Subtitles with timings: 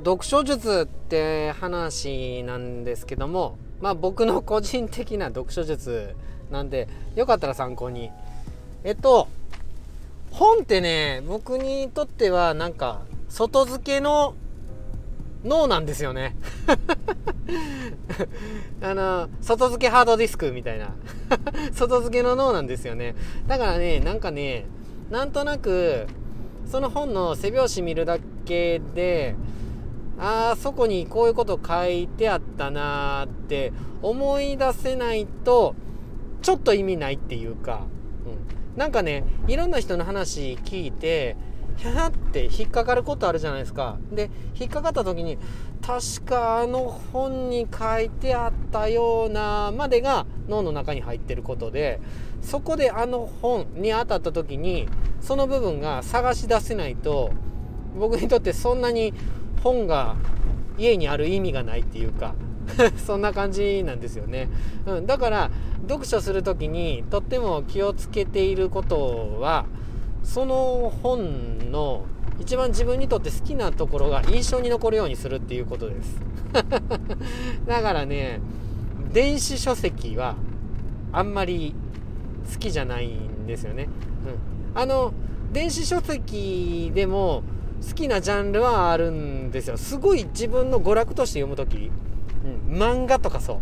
[0.00, 6.14] 読書術って話なんですけどもまあ僕の個人的な読書術
[6.50, 8.10] なんでよかったら参考に。
[8.82, 9.28] えっと
[10.30, 14.34] 本ってね僕にとってはなんか外付けの
[15.44, 16.36] 脳なんですよね。
[18.82, 20.94] あの外付けハードディスクみたいな。
[21.72, 23.14] 外付けの脳なんですよね。
[23.46, 24.66] だからねなんかね
[25.10, 26.06] なんとなく
[26.66, 29.34] その本の背表紙見るだけで
[30.20, 35.74] あそこにこういうこと書いてあったなーって思い出せないと
[36.42, 37.86] ちょっと意味ないっていうか、
[38.26, 41.36] うん、なんかねいろんな人の話聞いて
[41.78, 43.98] ひゃって引っかかることあるじゃないですか。
[44.12, 45.38] で引っかかった時に
[45.80, 46.80] 確かあの
[47.12, 51.98] 本に書いてあったようなまでが脳の中に入ってることで
[52.42, 54.86] そこであの本に当たった時に
[55.22, 57.30] その部分が探し出せないと
[57.98, 59.14] 僕にとってそんなに
[59.62, 60.16] 本が
[60.78, 62.34] 家にある意味がないっていうか
[62.96, 64.48] そんな感じなんですよね、
[64.86, 65.50] うん、だから
[65.88, 69.66] 読書する時にとっても気をつけていることは
[70.22, 72.04] その本の
[72.38, 76.20] 一番自分にとって好きなところが印象に残るようにするっていうことです。
[77.66, 78.40] だからね
[79.12, 80.36] 電子書籍は
[81.12, 81.74] あんまり
[82.52, 83.88] 好きじゃないんですよね、
[84.74, 85.12] うん、あの
[85.52, 87.42] 電子書籍でも
[87.86, 89.76] 好きなジャンルはあるんですよ。
[89.76, 91.90] すごい自分の娯楽として読む時、
[92.44, 93.60] うん、漫画とかそ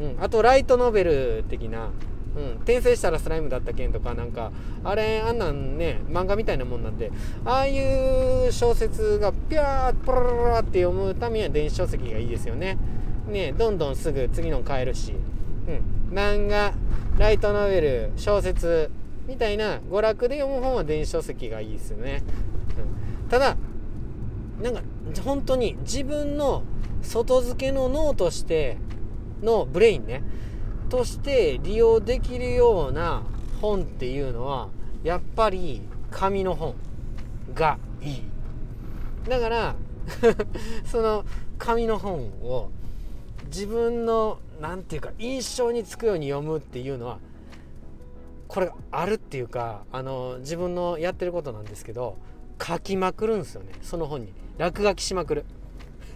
[0.00, 1.90] う、うん、あとライトノベル的な、
[2.36, 4.52] うん、転生したらスライムだった件とかなんか
[4.84, 7.10] あれあんなんね漫画みたいなもんなんで
[7.44, 7.78] ああい
[8.48, 12.78] う小説がピャーッポロロロって読むためには電子書籍がいいですよね。
[13.28, 15.14] ねどんどんすぐ次の買えるし、
[15.68, 16.72] うん、漫画
[17.18, 18.90] ライトノベル小説
[19.26, 22.22] みたいな娯楽で読む本は電子書籍がいいですよね。
[22.78, 22.97] うん。
[23.28, 23.56] ただ
[24.62, 24.82] なんか
[25.24, 26.64] 本当に自分の
[27.02, 28.78] 外付けの脳として
[29.42, 30.22] のブレインね
[30.88, 33.22] として利用できるような
[33.60, 34.68] 本っていうのは
[35.04, 36.74] やっぱり紙の本
[37.54, 38.22] がいい。
[39.28, 39.74] だから
[40.86, 41.24] その
[41.58, 42.70] 紙の本を
[43.46, 47.18] 自分の何て言うか印象につくように読むっていうのは
[48.46, 52.16] これあるっていうかあの自分のやってることなんですけど
[52.62, 53.72] 書きまくるんですよね。
[53.82, 54.32] その本に。
[54.58, 55.44] 落書きしまくる、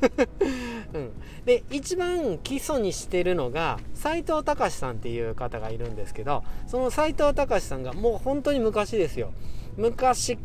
[0.92, 1.10] うん、
[1.44, 9.32] で一番基礎にしてるのが斎藤隆さんっていう方がいるんですけどその斎藤隆さんがもう本当に昔ですよ。
[9.76, 10.38] 昔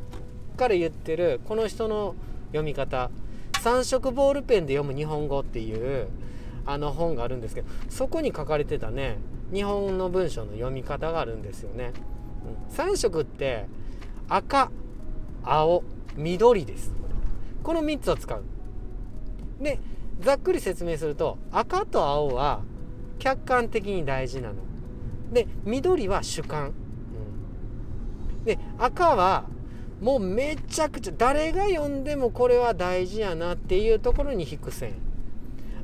[0.57, 2.15] から言ってるこの人の
[2.49, 3.09] 読み方。
[3.53, 6.07] 3色ボールペンで読む日本語っていう
[6.65, 9.17] あの本があるんですけどそこに書かれてたね
[9.51, 11.91] 日本の文章の読み方があるんですよね、
[12.69, 13.65] うん、3色って
[14.29, 14.71] 赤
[15.49, 15.83] 青
[16.15, 16.93] 緑です。
[17.63, 18.43] この3つを使う。
[19.61, 19.79] で
[20.19, 22.61] ざっくり説明すると赤と青は
[23.19, 24.55] 客観的に大事なの。
[25.31, 26.73] で緑は主観、
[28.37, 29.45] うん、で赤は
[30.01, 34.93] もうめちゃくちゃ誰が読んでもこれは大事やなっていうところに引く線。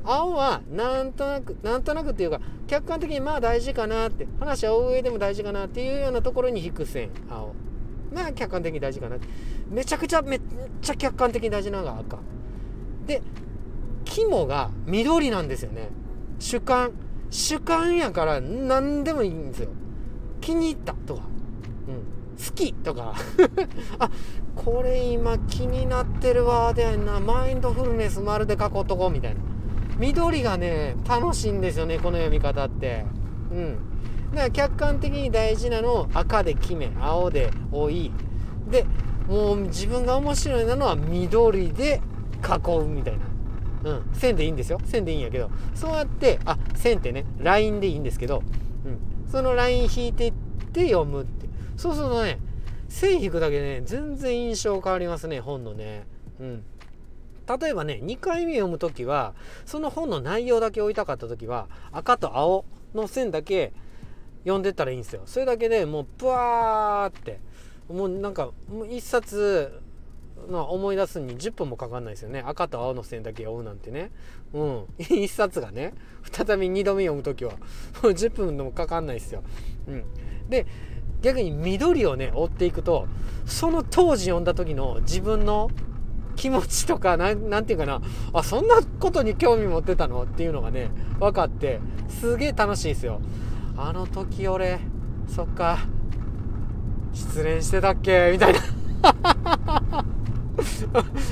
[0.06, 7.10] 青はなんとなくなんとなくっていうか客観的にまあ大事かなって話を追う上でも大事かなっていうようなところに引く線。
[7.30, 7.54] 青。
[8.14, 9.16] まあ客観的に大事かな。
[9.68, 10.40] めちゃくちゃめっ
[10.80, 12.18] ちゃ客観的に大事なのが赤。
[13.06, 13.22] で
[14.04, 15.90] 肝が緑なんですよね。
[16.38, 16.92] 主観。
[17.30, 19.70] 主観やから何でもいいんですよ。
[20.40, 21.22] 気に入ったとか、
[21.88, 23.14] うん、好きとか。
[23.98, 24.10] あ
[24.54, 27.18] これ今気になってるワードやな。
[27.18, 29.40] マインドフルネス丸で書こうとこうみたいな。
[29.98, 33.04] 緑がね楽しいんですよねこの読み方って。
[33.50, 33.78] うん。
[34.34, 38.10] だから客観的に大事なのを赤で決め青で多い
[38.70, 38.84] で
[39.28, 42.00] もう自分が面白いなのは緑で
[42.42, 43.24] 囲うみたいな。
[43.84, 44.80] うん、線でいいんですよ。
[44.84, 45.50] 線でいいんやけど。
[45.74, 48.42] そうやってあ線ってねラインでいいんですけど、
[48.84, 50.32] うん、そのライン引いてっ
[50.72, 51.46] て読むって。
[51.76, 52.38] そうするとね
[52.88, 56.06] 線引くだけでね全然印象変わりますね本のね。
[56.40, 56.64] うん。
[57.60, 59.34] 例えばね2回目読む時は
[59.66, 62.64] その本の内容だけ追いたかった時は赤と青
[62.94, 63.74] の線だけ
[64.44, 65.22] 読んでったらいいんですよ。
[65.26, 67.40] それだけでもうブワーって
[67.88, 69.80] もうなんかもう一冊
[70.48, 72.42] の思い出すに10分もかかんないですよね。
[72.46, 74.10] 赤と青の線だけ読むなんてね。
[74.52, 74.84] うん。
[74.98, 75.94] 一冊がね
[76.30, 77.52] 再び2度目読む時は
[78.02, 79.42] もう10分でもかかんないですよ、
[79.88, 80.04] うん、
[80.48, 80.66] で
[81.22, 83.06] 逆に緑をね追っていくと
[83.44, 85.70] その当時読んだ時の自分の
[86.36, 88.02] 気持ちとか何て言うかな
[88.32, 90.22] あそんなことに興味持ってたの？
[90.22, 93.20] っていうのがね分かってすげえ楽しいですよ。
[93.76, 94.78] あの時俺
[95.28, 95.78] そっか
[97.12, 98.30] 失恋してたっけ？
[98.32, 98.60] みたいな。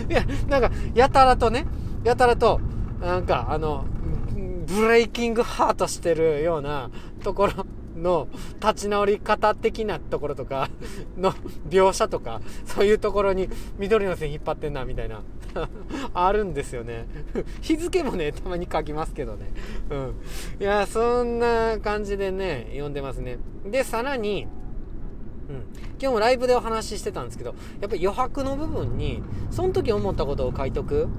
[0.08, 1.66] いやなんかやたらとね
[2.04, 2.60] やたらと
[3.00, 3.84] なんかあの
[4.66, 6.90] ブレイキングハートしてるような
[7.22, 7.66] ところ
[7.96, 8.28] の
[8.60, 10.68] 立ち直り方的なところとか
[11.16, 11.32] の
[11.68, 13.48] 描写とかそういうところに
[13.78, 15.22] 緑の線引っ張ってんなみたいな
[16.14, 17.06] あるんですよね。
[17.60, 19.50] 日付もねたまに書きますけどね。
[19.90, 20.14] うん。
[20.60, 23.38] いやそんな感じでね読んでますね。
[23.66, 24.46] でさらに
[25.48, 25.56] うん、
[26.00, 31.10] 今日もライブでお話ししてたんですけどやっぱり余白の部分にその時思ったことを書いとく、うん、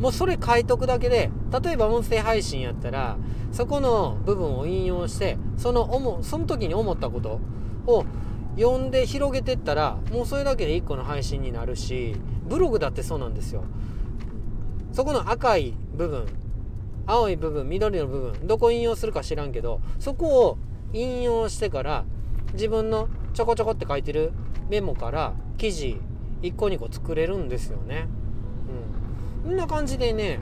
[0.00, 1.30] もうそれ書いとくだけで
[1.62, 3.18] 例えば音声配信やったら
[3.52, 7.40] そこの部分を引用してその思その時に思ったこと
[7.86, 8.04] を
[8.56, 12.16] 読んで広げてったらもうそれだけで1個の配信になるし
[12.48, 13.64] ブログだってそうなんですよ
[14.92, 16.26] そこの赤い部分
[17.06, 20.58] 青い部分緑の部分どこ引用するか知らんけどそこを
[20.92, 22.04] 引用してから
[22.54, 24.32] 自分のちょこちょこって書いてる
[24.68, 26.00] メモから記事
[26.42, 28.08] 1個2個作れるんですよね。
[29.48, 29.56] ん。
[29.56, 30.40] な感じでね、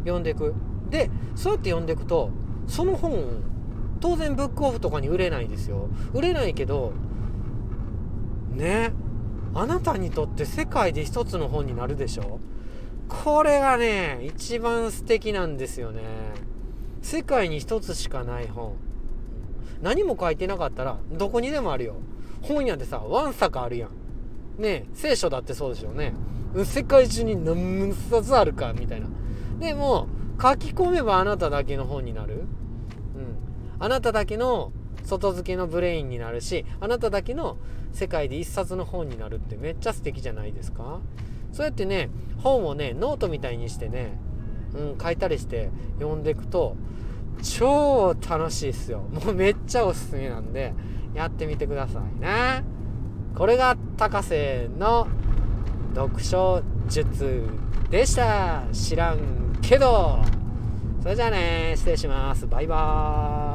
[0.00, 0.54] 読んでいく。
[0.90, 2.30] で、そうやって読んでいくと、
[2.66, 3.42] その本、
[4.00, 5.88] 当然ブックオフとかに売れないですよ。
[6.12, 6.92] 売れないけど、
[8.50, 8.92] ね、
[9.54, 12.40] あなたにとって世界で一つの本になるでしょ？
[13.08, 16.02] これがね、一番素敵なんですよね。
[17.02, 18.76] 世界に一つしかない本。
[19.80, 21.94] 何も書いてなかったらどこにでもあるよ
[22.42, 26.14] 本屋でさわんさかあるやんね聖書だってそうでしょうね
[26.64, 29.06] 世界中に何冊あるかみたいな
[29.58, 30.08] でも
[30.40, 32.46] 書き込めばあなただけの本になるうん
[33.78, 34.72] あなただけの
[35.04, 37.58] 外付けのブレインになるしあなただけの
[37.92, 41.00] 世界で一冊の本になるってめっちゃ素敵じゃないですか
[41.52, 44.18] そうやってね本をねノートみたいにしてね、
[44.74, 46.76] うん、書いたりして読んでいくと
[47.42, 49.00] 超楽しいっすよ。
[49.00, 50.74] もうめっちゃおすすめなんで、
[51.14, 52.64] やってみてくださいね。
[53.36, 55.06] これが高瀬の
[55.94, 57.42] 読書術
[57.90, 58.62] でした。
[58.72, 60.18] 知らんけど。
[61.02, 62.46] それじゃあね、失礼します。
[62.46, 63.47] バイバーイ。